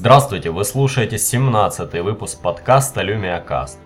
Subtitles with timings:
[0.00, 3.78] Здравствуйте, вы слушаете 17 выпуск подкаста LumiaCast.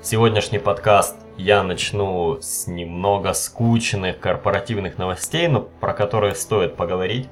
[0.00, 7.28] Сегодняшний подкаст я начну с немного скучных корпоративных новостей, но про которые стоит поговорить.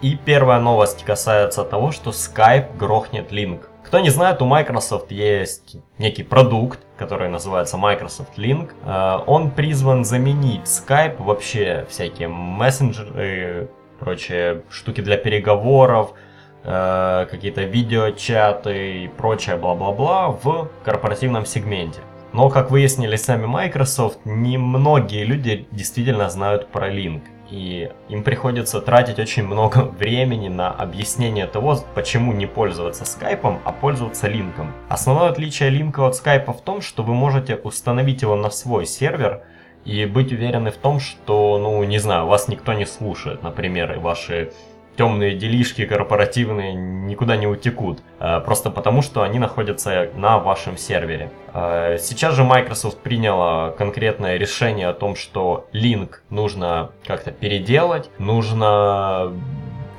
[0.00, 3.66] И первая новость касается того, что Skype грохнет Link.
[3.84, 8.70] Кто не знает, у Microsoft есть некий продукт, который называется Microsoft Link.
[8.86, 13.68] Э, он призван заменить Skype, вообще всякие мессенджеры,
[14.00, 16.14] прочие штуки для переговоров,
[16.64, 22.00] э, какие-то видеочаты и прочее бла-бла-бла в корпоративном сегменте.
[22.32, 27.22] Но, как выяснили сами Microsoft, немногие люди действительно знают про Link.
[27.50, 33.72] И им приходится тратить очень много времени на объяснение того, почему не пользоваться скайпом, а
[33.72, 34.72] пользоваться линком.
[34.88, 39.42] Основное отличие линка от скайпа в том, что вы можете установить его на свой сервер
[39.84, 43.98] и быть уверены в том, что, ну, не знаю, вас никто не слушает, например, и
[43.98, 44.52] ваши
[44.96, 51.30] темные делишки корпоративные никуда не утекут, э, просто потому что они находятся на вашем сервере.
[51.54, 59.32] Э, сейчас же Microsoft приняла конкретное решение о том, что Link нужно как-то переделать, нужно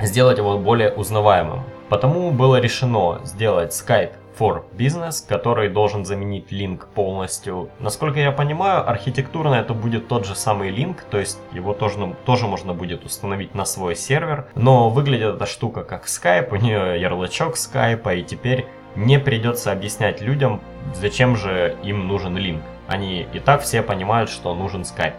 [0.01, 1.63] сделать его более узнаваемым.
[1.89, 7.69] Потому было решено сделать Skype for Business, который должен заменить линк полностью.
[7.79, 12.15] Насколько я понимаю, архитектурно это будет тот же самый линк, то есть его тоже, ну,
[12.25, 16.99] тоже можно будет установить на свой сервер, но выглядит эта штука как Skype, у нее
[16.99, 20.61] ярлычок Skype, и теперь не придется объяснять людям,
[20.93, 22.61] зачем же им нужен линк.
[22.87, 25.15] Они и так все понимают, что нужен Skype.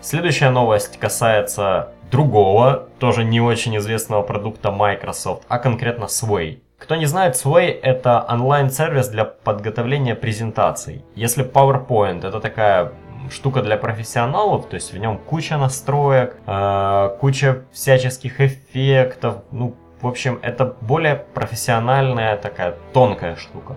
[0.00, 6.60] Следующая новость касается другого, тоже не очень известного продукта Microsoft, а конкретно Sway.
[6.78, 11.04] Кто не знает, Sway это онлайн-сервис для подготовления презентаций.
[11.16, 12.92] Если PowerPoint это такая
[13.30, 20.06] штука для профессионалов, то есть в нем куча настроек, э, куча всяческих эффектов, ну, в
[20.06, 23.76] общем, это более профессиональная такая тонкая штука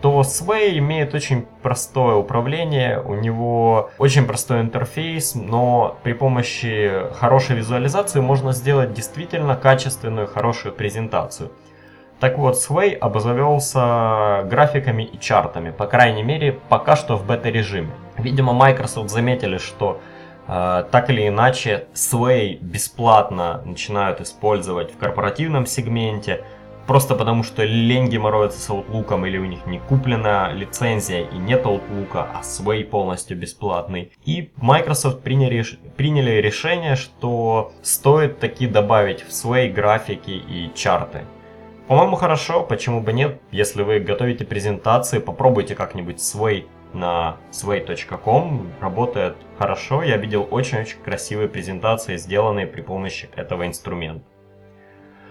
[0.00, 7.56] то Sway имеет очень простое управление, у него очень простой интерфейс, но при помощи хорошей
[7.56, 11.50] визуализации можно сделать действительно качественную, хорошую презентацию.
[12.20, 17.90] Так вот, Sway обзавелся графиками и чартами, по крайней мере, пока что в бета-режиме.
[18.16, 20.00] Видимо, Microsoft заметили, что
[20.48, 26.42] э, так или иначе Sway бесплатно начинают использовать в корпоративном сегменте,
[26.88, 31.66] просто потому что лень геморроиться с Outlook или у них не куплена лицензия и нет
[31.66, 34.10] Outlook, а Sway полностью бесплатный.
[34.24, 35.64] И Microsoft приняли,
[35.96, 41.20] приняли решение, что стоит таки добавить в Sway графики и чарты.
[41.88, 43.40] По-моему, хорошо, почему бы нет.
[43.50, 48.70] Если вы готовите презентации, попробуйте как-нибудь свой на sway.com.
[48.78, 50.02] Работает хорошо.
[50.02, 54.22] Я видел очень-очень красивые презентации, сделанные при помощи этого инструмента.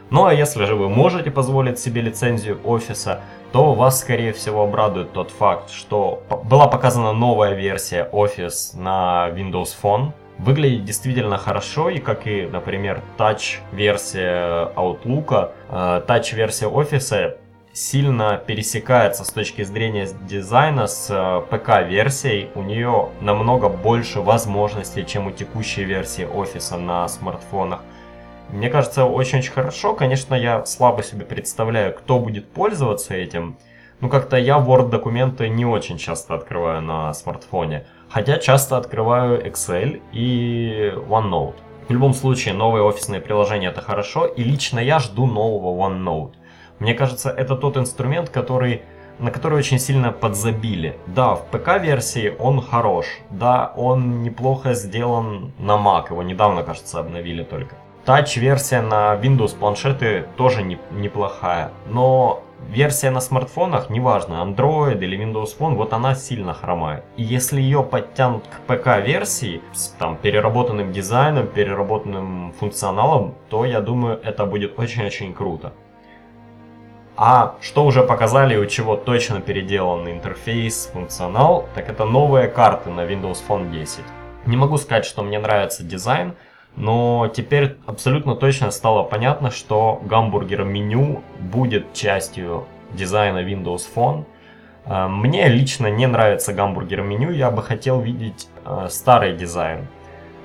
[0.09, 5.13] Ну а если же вы можете позволить себе лицензию офиса, то вас скорее всего обрадует
[5.13, 12.00] тот факт, что была показана новая версия Office на Windows Phone, Выглядит действительно хорошо, и
[12.00, 17.38] как и, например, Touch-версия Outlook, э, Touch-версия Office
[17.74, 22.50] сильно пересекается с точки зрения дизайна с э, ПК-версией.
[22.56, 27.81] У нее намного больше возможностей, чем у текущей версии офиса на смартфонах.
[28.50, 29.94] Мне кажется, очень-очень хорошо.
[29.94, 33.58] Конечно, я слабо себе представляю, кто будет пользоваться этим.
[34.00, 37.88] Ну, как-то я Word документы не очень часто открываю на смартфоне.
[38.09, 41.56] Хотя часто открываю Excel и OneNote.
[41.88, 46.34] В любом случае, новые офисные приложения это хорошо, и лично я жду нового OneNote.
[46.78, 48.84] Мне кажется, это тот инструмент, который,
[49.18, 50.96] на который очень сильно подзабили.
[51.07, 57.44] Да, в ПК-версии он хорош, да, он неплохо сделан на Mac, его недавно, кажется, обновили
[57.44, 57.75] только.
[58.06, 65.57] Touch-версия на Windows планшеты тоже не, неплохая, но версия на смартфонах, неважно, Android или Windows
[65.57, 67.03] Phone, вот она сильно хромает.
[67.16, 74.19] И если ее подтянут к ПК-версии с там, переработанным дизайном, переработанным функционалом, то я думаю,
[74.23, 75.73] это будет очень-очень круто.
[77.15, 83.01] А что уже показали, у чего точно переделан интерфейс, функционал, так это новые карты на
[83.01, 84.03] Windows Phone 10.
[84.45, 86.36] Не могу сказать, что мне нравится дизайн,
[86.77, 94.25] но теперь абсолютно точно стало понятно, что гамбургер меню будет частью дизайна Windows Phone.
[94.85, 99.88] Э, мне лично не нравится гамбургер меню, я бы хотел видеть э, старый дизайн.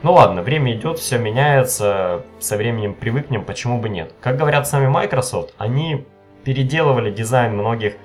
[0.02, 4.14] Ну ладно, время идет, все меняется, со временем привыкнем, почему бы нет.
[4.20, 6.06] Как говорят сами Microsoft, они
[6.44, 7.96] переделывали дизайн многих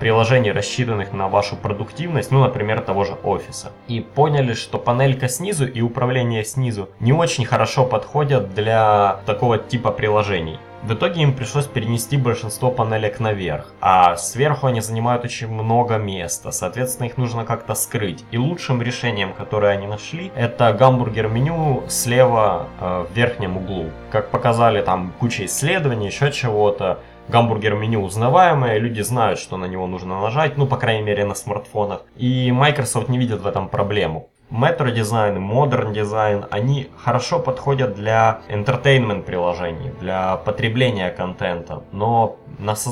[0.00, 3.70] приложений, рассчитанных на вашу продуктивность, ну, например, того же офиса.
[3.86, 9.92] И поняли, что панелька снизу и управление снизу не очень хорошо подходят для такого типа
[9.92, 10.58] приложений.
[10.82, 16.52] В итоге им пришлось перенести большинство панелек наверх, а сверху они занимают очень много места,
[16.52, 18.24] соответственно их нужно как-то скрыть.
[18.30, 23.90] И лучшим решением, которое они нашли, это гамбургер-меню слева э, в верхнем углу.
[24.10, 27.00] Как показали там куча исследований, еще чего-то,
[27.30, 31.34] гамбургер меню узнаваемое, люди знают, что на него нужно нажать, ну, по крайней мере, на
[31.34, 32.02] смартфонах.
[32.16, 34.28] И Microsoft не видит в этом проблему.
[34.50, 41.84] Metro Design, Modern Design, они хорошо подходят для entertainment приложений, для потребления контента.
[41.92, 42.36] Но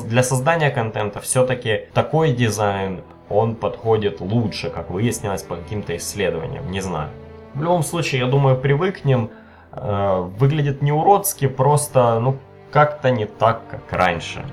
[0.05, 6.81] для создания контента все-таки такой дизайн, он подходит лучше, как выяснилось по каким-то исследованиям, не
[6.81, 7.09] знаю.
[7.53, 9.29] В любом случае, я думаю, привыкнем.
[9.71, 12.37] Э, выглядит не уродски, просто, ну,
[12.71, 14.45] как-то не так, как раньше.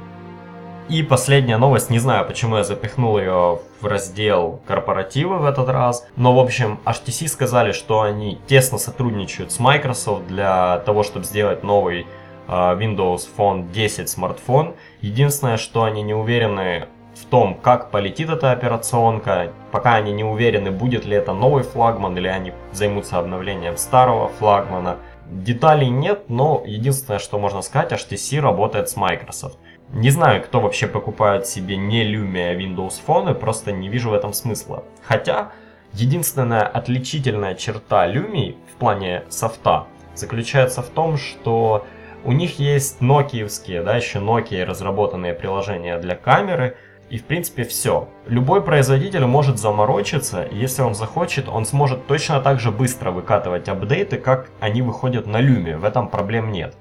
[0.88, 6.06] И последняя новость, не знаю, почему я запихнул ее в раздел корпоративы в этот раз,
[6.14, 11.64] но в общем HTC сказали, что они тесно сотрудничают с Microsoft для того, чтобы сделать
[11.64, 12.06] новый
[12.46, 14.74] uh, Windows Phone 10 смартфон.
[15.00, 16.86] Единственное, что они не уверены
[17.16, 22.16] в том, как полетит эта операционка, пока они не уверены, будет ли это новый флагман
[22.16, 24.98] или они займутся обновлением старого флагмана.
[25.30, 29.58] Деталей нет, но единственное, что можно сказать, HTC работает с Microsoft.
[29.92, 34.32] Не знаю, кто вообще покупает себе не Lumia Windows Phone, просто не вижу в этом
[34.32, 34.84] смысла.
[35.02, 35.52] Хотя,
[35.92, 41.86] единственная отличительная черта Lumia в плане софта заключается в том, что
[42.24, 46.76] у них есть нокиевские, да, еще Nokia разработанные приложения для камеры,
[47.10, 48.08] и в принципе все.
[48.26, 54.16] Любой производитель может заморочиться, если он захочет, он сможет точно так же быстро выкатывать апдейты,
[54.16, 56.74] как они выходят на Lumia, в этом проблем нет.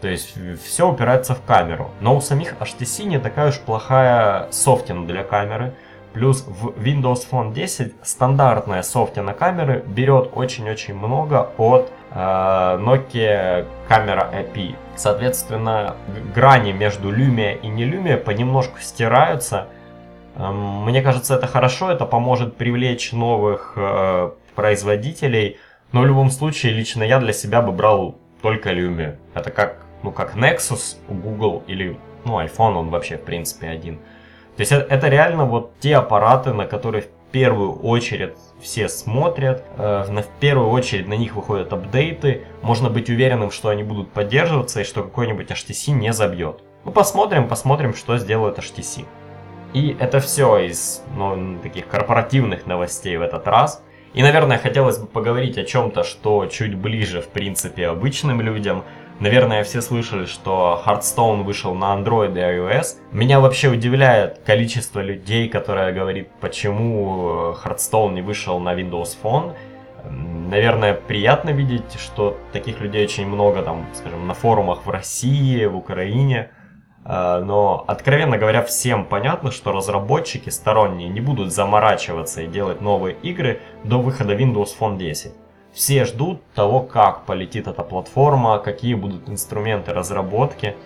[0.00, 0.34] То есть
[0.64, 1.90] все упирается в камеру.
[2.00, 5.74] Но у самих HTC не такая уж плохая софтина для камеры.
[6.14, 14.28] Плюс в Windows Phone 10 стандартная софтина камеры берет очень-очень много от э, Nokia камера
[14.32, 14.74] API.
[14.96, 15.94] Соответственно,
[16.34, 19.68] грани между Lumia и не Lumia понемножку стираются.
[20.36, 25.58] Э, мне кажется, это хорошо, это поможет привлечь новых э, производителей.
[25.92, 29.16] Но в любом случае, лично я для себя бы брал только Lumia.
[29.34, 33.96] Это как ну, как Nexus у Google или, ну, iPhone, он вообще, в принципе, один.
[34.56, 40.40] То есть это, реально вот те аппараты, на которые первую очередь все смотрят, э, в
[40.40, 45.02] первую очередь на них выходят апдейты, можно быть уверенным, что они будут поддерживаться и что
[45.02, 46.60] какой-нибудь HTC не забьет.
[46.84, 49.04] Ну, посмотрим, посмотрим, что сделает HTC.
[49.72, 53.82] И это все из ну, таких корпоративных новостей в этот раз.
[54.14, 58.84] И, наверное, хотелось бы поговорить о чем-то, что чуть ближе, в принципе, обычным людям–
[59.20, 62.96] Наверное, все слышали, что Hearthstone вышел на Android и iOS.
[63.12, 69.54] Меня вообще удивляет количество людей, которые говорит, почему Hearthstone не вышел на Windows Phone.
[70.08, 75.76] Наверное, приятно видеть, что таких людей очень много, там, скажем, на форумах в России, в
[75.76, 76.52] Украине.
[77.04, 83.16] А, но, откровенно говоря, всем понятно, что разработчики сторонние не будут заморачиваться и делать новые
[83.16, 85.32] игры до выхода Windows Phone 10.
[85.72, 90.76] Все ждут того, как полетит эта платформа, какие будут инструменты разработки.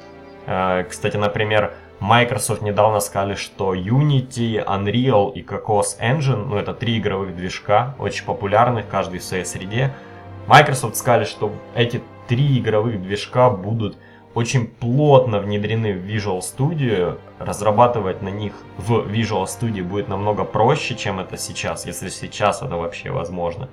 [0.46, 6.98] Э, кстати, например, Microsoft недавно сказали, что Unity, Unreal и Cocos Engine, ну это три
[6.98, 9.94] игровых движка, очень популярных, каждый в своей среде.
[10.46, 13.96] Microsoft сказали, что эти три игровых движка будут
[14.34, 17.18] очень плотно внедрены в Visual Studio.
[17.38, 22.76] Разрабатывать на них в Visual Studio будет намного проще, чем это сейчас, если сейчас это
[22.76, 23.70] вообще возможно.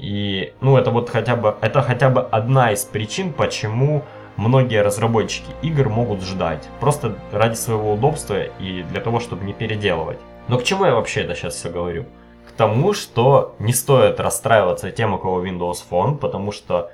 [0.00, 4.02] И, ну, это вот хотя бы, это хотя бы одна из причин, почему
[4.36, 6.66] многие разработчики игр могут ждать.
[6.80, 10.18] Просто ради своего удобства и для того, чтобы не переделывать.
[10.48, 12.06] Но к чему я вообще это сейчас все говорю?
[12.48, 16.90] К тому, что не стоит расстраиваться тем, у кого Windows Phone, потому что,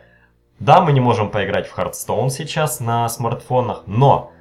[0.58, 4.32] да, мы не можем поиграть в Hearthstone сейчас на смартфонах, но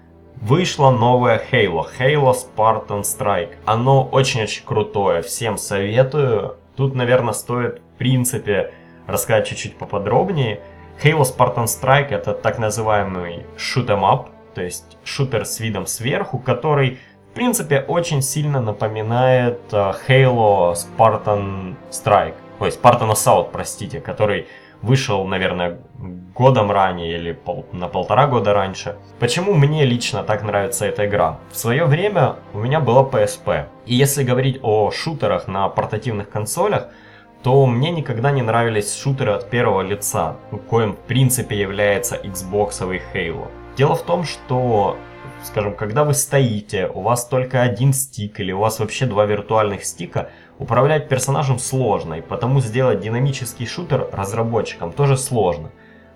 [0.41, 3.55] Вышла новая Halo, Halo Spartan Strike.
[3.63, 6.57] Оно очень-очень крутое, всем советую.
[6.75, 8.71] Тут, наверное, стоит принципе
[9.07, 10.61] рассказать чуть-чуть поподробнее.
[11.03, 16.39] Halo Spartan Strike это так называемый shoot 'em up, то есть шутер с видом сверху,
[16.39, 16.99] который
[17.31, 24.47] в принципе очень сильно напоминает э, Halo Spartan Strike, ой, Spartan Assault, простите, который
[24.81, 25.79] вышел, наверное,
[26.33, 28.95] годом ранее или пол, на полтора года раньше.
[29.19, 31.39] Почему мне лично так нравится эта игра?
[31.51, 33.65] В свое время у меня была PSP.
[33.85, 36.89] И если говорить о шутерах на портативных консолях,
[37.45, 40.35] то мне никогда не нравились шутеры от первого лица,
[40.67, 42.79] коим в принципе является Xbox
[43.13, 43.49] Halo.
[43.77, 44.97] Дело в том, что
[45.43, 49.85] скажем, когда вы стоите, у вас только один стик или у вас вообще два виртуальных
[49.85, 55.69] стика, управлять персонажем сложно, и потому сделать динамический шутер разработчикам тоже сложно.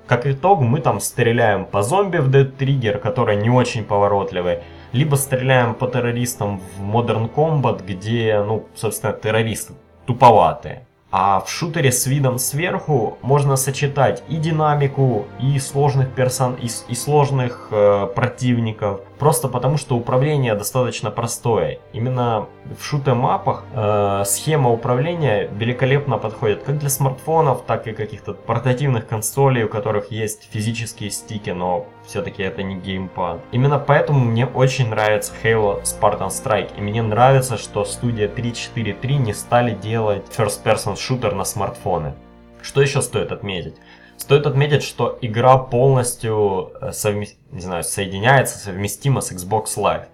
[0.08, 4.62] Как итог, мы там стреляем по зомби в Dead Trigger, который не очень поворотливый,
[4.94, 9.74] либо стреляем по террористам в Modern Combat, где, ну, собственно, террористы
[10.08, 10.88] туповатые.
[11.12, 16.96] А в шутере с видом сверху можно сочетать и динамику, и сложных персон, и, и
[16.96, 21.80] сложных э, противников, просто потому что управление достаточно простое.
[21.94, 22.48] Именно
[22.80, 29.64] в шутемапах э, схема управления великолепно подходит как для смартфонов, так и каких-то портативных консолей,
[29.64, 33.42] у которых есть физические стики, но все-таки это не геймпад.
[33.52, 39.34] Именно поэтому мне очень нравится Halo Spartan Strike, и мне нравится, что студия 343 не
[39.34, 42.14] стали делать first-person шутер на смартфоны.
[42.62, 43.76] Что еще стоит отметить?
[44.20, 47.30] Стоит отметить, что игра полностью э, совме...
[47.52, 50.06] не знаю, соединяется, совместима с Xbox Live.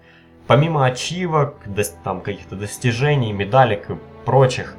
[0.46, 1.56] Помимо ачивок,
[2.04, 4.76] там каких-то достижений, медалек и прочих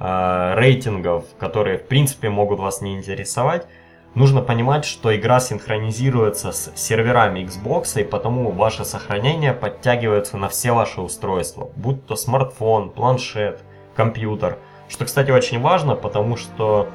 [0.00, 3.66] э, рейтингов, которые в принципе могут вас не интересовать,
[4.14, 10.72] нужно понимать, что игра синхронизируется с серверами Xbox, и потому ваше сохранение подтягивается на все
[10.72, 13.60] ваши устройства, будь то смартфон, планшет,
[13.94, 14.56] компьютер–
[14.90, 16.88] что, кстати, очень важно, потому что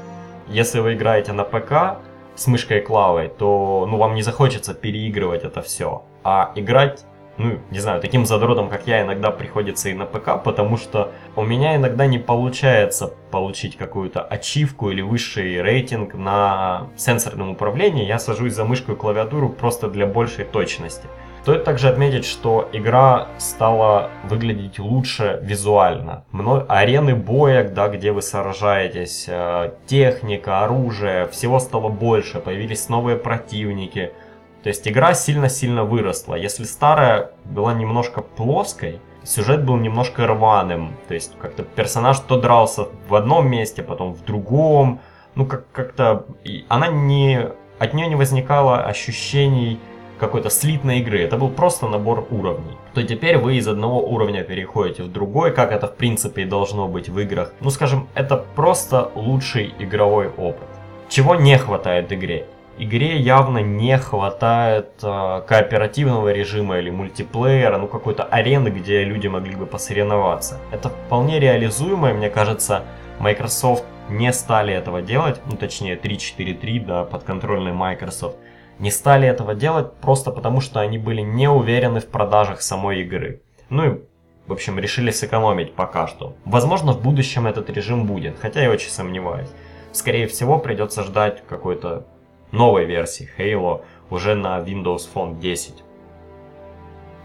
[0.48, 2.00] если вы играете на ПК
[2.36, 6.04] с мышкой и клавой, то ну, вам не захочется переигрывать это все.
[6.24, 7.06] А играть,
[7.38, 11.44] ну, не знаю, таким задротом, как я, иногда приходится и на ПК, потому что у
[11.44, 18.06] меня иногда не получается получить какую-то ачивку или высший рейтинг на сенсорном управлении.
[18.06, 21.08] Я сажусь за мышку и клавиатуру просто для большей точности.
[21.46, 26.26] Стоит также отметить, что игра стала выглядеть лучше визуально.
[26.32, 26.66] Мно...
[26.68, 34.12] Арены боя, да, где вы сражаетесь, э, техника, оружие, всего стало больше, появились новые противники.
[34.64, 36.34] То есть игра сильно-сильно выросла.
[36.34, 40.98] Если старая была немножко плоской, сюжет был немножко рваным.
[41.08, 45.00] То есть как-то персонаж то дрался в одном месте, потом в другом.
[45.36, 46.26] Ну как- как-то...
[46.70, 47.50] Она не...
[47.78, 49.80] От нее не возникало ощущений
[50.18, 55.04] какой-то слитной игры, это был просто набор уровней, то теперь вы из одного уровня переходите
[55.04, 57.54] в другой, как это в принципе и должно быть в играх.
[57.62, 60.68] Ну скажем, это просто лучший игровой опыт.
[61.10, 62.46] Чего не хватает игре?
[62.78, 69.56] Игре явно не хватает э, кооперативного режима или мультиплеера, ну какой-то арены, где люди могли
[69.56, 70.60] бы посоревноваться.
[70.72, 72.84] Это вполне реализуемо, и мне кажется,
[73.20, 78.36] Microsoft не стали этого делать, ну точнее 3.4.3, да, подконтрольный Microsoft
[78.80, 83.42] не стали этого делать просто потому, что они были не уверены в продажах самой игры.
[83.70, 84.02] Ну и,
[84.48, 86.36] в общем, решили сэкономить пока что.
[86.46, 89.50] Возможно, в будущем этот режим будет, хотя я очень сомневаюсь.
[89.92, 92.06] Скорее всего, придется ждать какой-то
[92.52, 95.85] новой версии Halo уже на Windows Phone 10.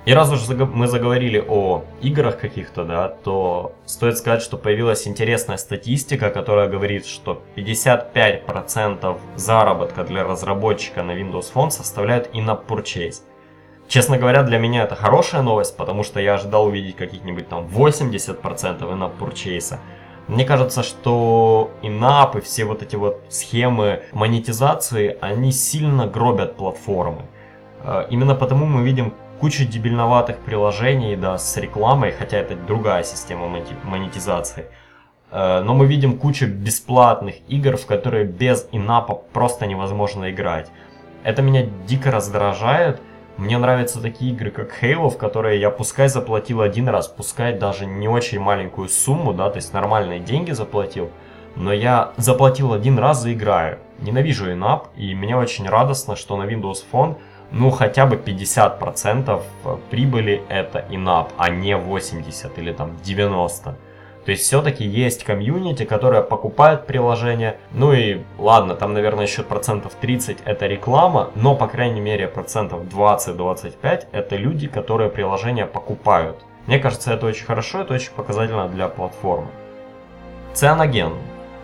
[0.07, 5.59] И раз уж мы заговорили о играх каких-то, да, то стоит сказать, что появилась интересная
[5.59, 13.16] статистика, которая говорит, что 55% заработка для разработчика на Windows Phone составляет in-app purchase.
[13.88, 18.80] Честно говоря, для меня это хорошая новость, потому что я ожидал увидеть каких-нибудь там 80%
[18.80, 19.78] in-app purchase.
[20.28, 27.23] Мне кажется, что инап и все вот эти вот схемы монетизации, они сильно гробят платформы.
[27.83, 33.49] Э, именно потому мы видим куча дебильноватых приложений, да, с рекламой, хотя это другая система
[33.85, 34.66] монетизации.
[35.30, 40.70] Э, но мы видим кучу бесплатных игр, в которые без инапа просто невозможно играть.
[41.25, 43.00] Это меня дико раздражает.
[43.37, 47.87] Мне нравятся такие игры, как Halo, в которые я пускай заплатил один раз, пускай даже
[47.87, 51.11] не очень маленькую сумму, да, то есть нормальные деньги заплатил,
[51.56, 53.78] но я заплатил один раз и играю.
[54.00, 57.16] Ненавижу инап, и мне очень радостно, что на Windows Phone
[57.52, 59.42] ну хотя бы 50%
[59.90, 63.76] прибыли это инап, а не 80 или там 90.
[64.25, 67.57] То есть все-таки есть комьюнити, которая покупает приложение.
[67.73, 72.83] Ну и ладно, там, наверное, еще процентов 30 это реклама, но, по крайней мере, процентов
[72.85, 76.45] 20-25 это люди, которые приложение покупают.
[76.66, 79.49] Мне кажется, это очень хорошо, это очень показательно для платформы.
[80.52, 81.14] Цианоген.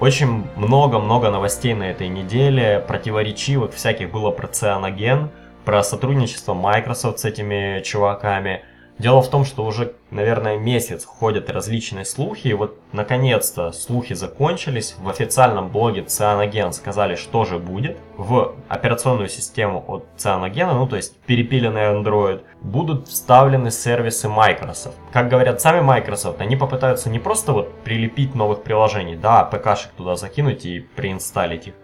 [0.00, 5.30] Очень много-много новостей на этой неделе, противоречивых всяких было про цианоген
[5.66, 8.62] про сотрудничество Microsoft с этими чуваками.
[8.98, 14.94] Дело в том, что уже, наверное, месяц ходят различные слухи, и вот, наконец-то, слухи закончились.
[14.98, 17.98] В официальном блоге Cyanogen сказали, что же будет.
[18.16, 24.96] В операционную систему от Cyanogen, ну, то есть перепиленный Android, будут вставлены сервисы Microsoft.
[25.12, 30.16] Как говорят сами Microsoft, они попытаются не просто вот прилепить новых приложений, да, ПКшек туда
[30.16, 31.74] закинуть и преинсталить их,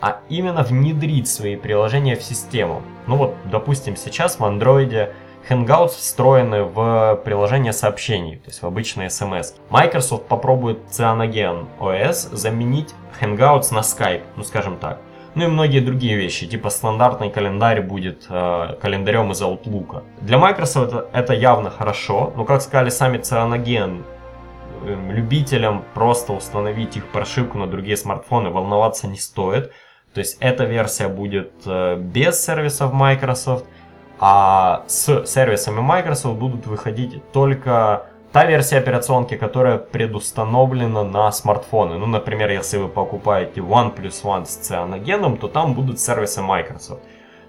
[0.00, 2.82] а именно внедрить свои приложения в систему.
[3.06, 5.12] Ну вот, допустим, сейчас в Android
[5.48, 9.54] Hangouts встроены в приложение сообщений, то есть в обычные SMS.
[9.70, 15.00] Microsoft попробует Cyanogen OS заменить Hangouts на Skype, ну скажем так.
[15.36, 20.02] Ну и многие другие вещи, типа стандартный календарь будет э, календарем из Outlook.
[20.22, 24.02] Для Microsoft это, это явно хорошо, но как сказали сами Cyanogen,
[24.82, 29.72] э, любителям просто установить их прошивку на другие смартфоны волноваться не стоит.
[30.16, 33.66] То есть эта версия будет э, без сервисов Microsoft,
[34.18, 41.98] а с сервисами Microsoft будут выходить только та версия операционки, которая предустановлена на смартфоны.
[41.98, 47.02] Ну, например, если вы покупаете OnePlus One с цианогеном, то там будут сервисы Microsoft.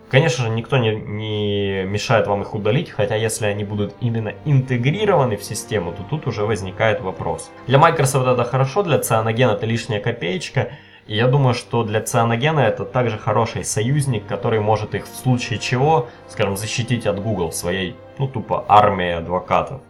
[0.09, 5.37] Конечно же, никто не, не мешает вам их удалить, хотя если они будут именно интегрированы
[5.37, 7.49] в систему, то тут уже возникает вопрос.
[7.65, 10.71] Для Microsoft это хорошо, для Cyanogen это лишняя копеечка,
[11.07, 15.59] и я думаю, что для Цианогена это также хороший союзник, который может их в случае
[15.59, 19.81] чего, скажем, защитить от Google своей, ну тупо, армией адвокатов.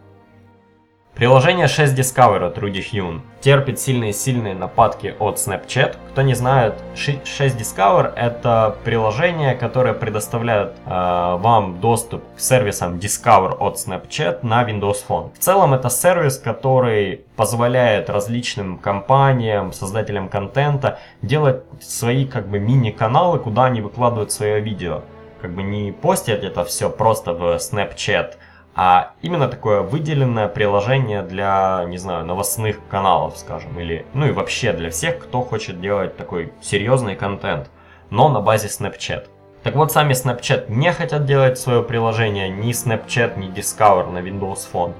[1.18, 5.96] Приложение 6 Discover от Rudy Hyun терпит сильные-сильные нападки от Snapchat.
[6.12, 13.56] Кто не знает, 6 Discover это приложение, которое предоставляет э, вам доступ к сервисам Discover
[13.58, 15.34] от Snapchat на Windows Phone.
[15.34, 23.40] В целом это сервис, который позволяет различным компаниям, создателям контента делать свои как бы мини-каналы,
[23.40, 25.02] куда они выкладывают свое видео.
[25.42, 28.34] Как бы не постят это все просто в Snapchat,
[28.80, 34.72] а именно такое выделенное приложение для, не знаю, новостных каналов, скажем, или, ну и вообще
[34.72, 37.72] для всех, кто хочет делать такой серьезный контент,
[38.10, 39.24] но на базе Snapchat.
[39.64, 44.60] Так вот, сами Snapchat не хотят делать свое приложение, ни Snapchat, ни Discover на Windows
[44.72, 44.94] Phone.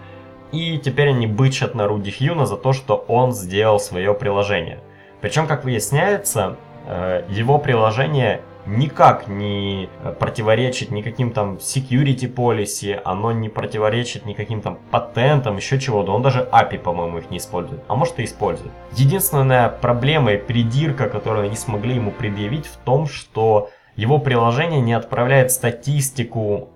[0.50, 4.80] И теперь они бычат на Руди Хьюна за то, что он сделал свое приложение.
[5.20, 6.56] Причем, как выясняется,
[6.88, 14.78] э, его приложение никак не противоречит никаким там security policy, оно не противоречит никаким там
[14.90, 16.12] патентам, еще чего-то.
[16.12, 17.82] Он даже API, по-моему, их не использует.
[17.88, 18.70] А может и использует.
[18.92, 24.92] Единственная проблема и придирка, которую они смогли ему предъявить в том, что его приложение не
[24.92, 26.70] отправляет статистику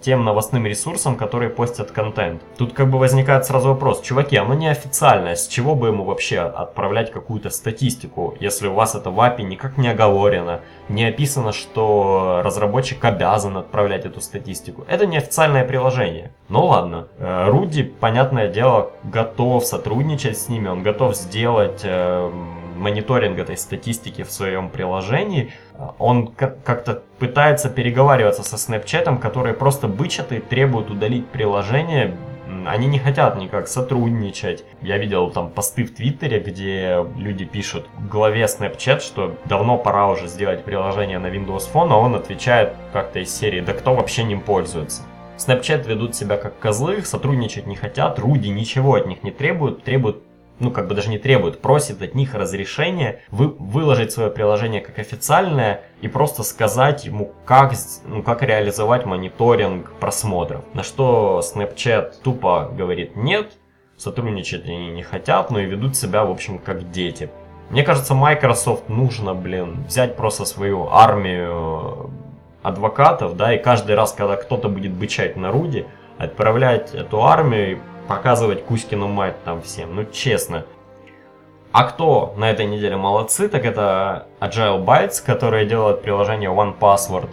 [0.00, 2.42] тем новостным ресурсам, которые постят контент.
[2.58, 6.40] Тут как бы возникает сразу вопрос, чуваки, оно не официальное, с чего бы ему вообще
[6.40, 12.40] отправлять какую-то статистику, если у вас это в API никак не оговорено, не описано, что
[12.44, 14.84] разработчик обязан отправлять эту статистику.
[14.88, 16.32] Это не официальное приложение.
[16.48, 22.30] Ну ладно, э, Руди, понятное дело, готов сотрудничать с ними, он готов сделать э,
[22.80, 25.52] мониторинг этой статистики в своем приложении,
[25.98, 32.16] он как-то пытается переговариваться со Snapchat, которые просто бычат и требуют удалить приложение.
[32.66, 34.64] Они не хотят никак сотрудничать.
[34.82, 40.26] Я видел там посты в Твиттере, где люди пишут главе Snapchat, что давно пора уже
[40.26, 44.40] сделать приложение на Windows Phone, а он отвечает как-то из серии «Да кто вообще ним
[44.40, 45.02] пользуется?»
[45.38, 50.22] Snapchat ведут себя как козлы, сотрудничать не хотят, Руди ничего от них не требуют, требуют
[50.60, 54.98] ну, как бы даже не требует, просит от них разрешения вы, выложить свое приложение как
[54.98, 57.72] официальное и просто сказать ему, как,
[58.04, 60.62] ну, как реализовать мониторинг просмотров.
[60.74, 63.52] На что Snapchat тупо говорит нет,
[63.96, 67.30] сотрудничать они не хотят, но и ведут себя, в общем, как дети.
[67.70, 72.10] Мне кажется, Microsoft нужно, блин, взять просто свою армию
[72.62, 75.86] адвокатов, да, и каждый раз, когда кто-то будет бычать на Руди,
[76.18, 80.64] отправлять эту армию показывать Кузькину мать там всем, ну честно.
[81.72, 87.28] А кто на этой неделе молодцы, так это Agile Bytes, которые делают приложение One Password.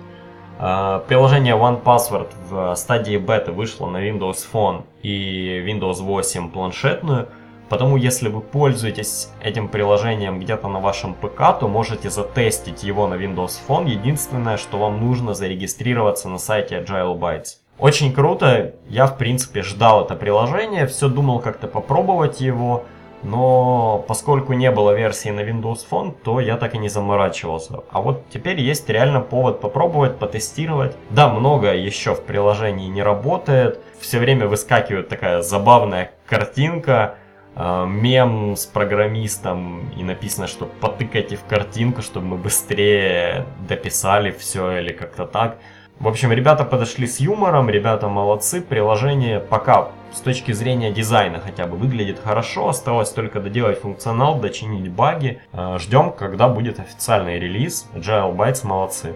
[0.60, 7.28] А, приложение One Password в стадии бета вышло на Windows Phone и Windows 8 планшетную.
[7.70, 13.16] Потому если вы пользуетесь этим приложением где-то на вашем ПК, то можете затестить его на
[13.16, 13.90] Windows Phone.
[13.90, 17.58] Единственное, что вам нужно зарегистрироваться на сайте Agile Bytes.
[17.80, 22.86] Очень круто, я в принципе ждал это приложение, все думал как-то попробовать его,
[23.22, 27.82] но поскольку не было версии на Windows Phone, то я так и не заморачивался.
[27.92, 30.96] А вот теперь есть реально повод попробовать, потестировать.
[31.12, 37.16] Да, много еще в приложении не работает, все время выскакивает такая забавная картинка,
[37.56, 44.80] э, мем с программистом и написано, что потыкайте в картинку, чтобы мы быстрее дописали все
[44.80, 45.58] или как-то так.
[46.00, 51.66] В общем, ребята подошли с юмором, ребята молодцы, приложение пока с точки зрения дизайна хотя
[51.66, 55.42] бы выглядит хорошо, осталось только доделать функционал, дочинить баги.
[55.54, 59.14] Э, Ждем, когда будет официальный релиз, Agile Bytes молодцы.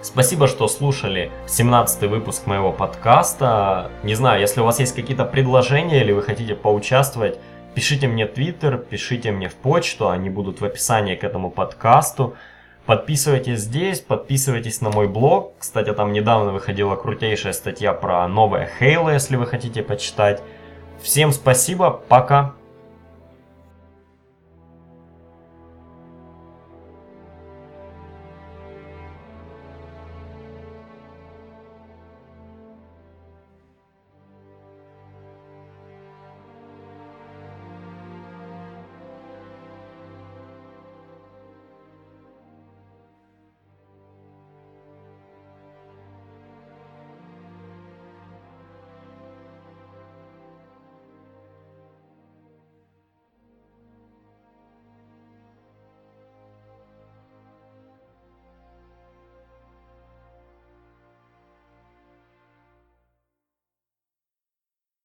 [0.00, 3.90] Спасибо, что слушали 17 выпуск моего подкаста.
[4.02, 7.38] Не знаю, если у вас есть какие-то предложения или вы хотите поучаствовать,
[7.74, 12.36] пишите мне в Твиттер, пишите мне в почту, они будут в описании к этому подкасту.
[12.86, 15.54] Подписывайтесь здесь, подписывайтесь на мой блог.
[15.58, 20.40] Кстати, там недавно выходила крутейшая статья про новое Halo, если вы хотите почитать.
[21.02, 22.54] Всем спасибо, пока.